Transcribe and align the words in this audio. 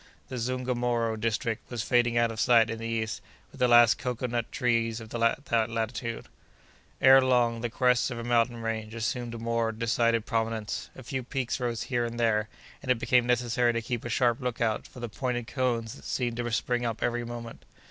The 0.29 0.39
Zungomoro 0.39 1.15
district 1.15 1.69
was 1.69 1.83
fading 1.83 2.17
out 2.17 2.31
of 2.31 2.39
sight 2.39 2.71
in 2.71 2.79
the 2.79 2.87
east 2.87 3.21
with 3.51 3.59
the 3.59 3.67
last 3.67 3.99
cocoa 3.99 4.25
nut 4.25 4.51
trees 4.51 4.99
of 4.99 5.09
that 5.09 5.69
latitude. 5.69 6.25
Ere 6.99 7.21
long, 7.21 7.61
the 7.61 7.69
crests 7.69 8.09
of 8.09 8.17
a 8.17 8.23
mountain 8.23 8.63
range 8.63 8.95
assumed 8.95 9.35
a 9.35 9.37
more 9.37 9.71
decided 9.71 10.25
prominence. 10.25 10.89
A 10.95 11.03
few 11.03 11.21
peaks 11.21 11.59
rose 11.59 11.83
here 11.83 12.03
and 12.03 12.19
there, 12.19 12.49
and 12.81 12.89
it 12.89 12.97
became 12.97 13.27
necessary 13.27 13.73
to 13.73 13.81
keep 13.83 14.03
a 14.03 14.09
sharp 14.09 14.41
lookout 14.41 14.87
for 14.87 14.99
the 15.01 15.07
pointed 15.07 15.45
cones 15.45 15.93
that 15.93 16.05
seemed 16.05 16.37
to 16.37 16.51
spring 16.51 16.83
up 16.83 17.03
every 17.03 17.23
moment. 17.23 17.63